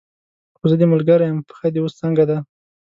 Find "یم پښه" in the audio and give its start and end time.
1.29-1.67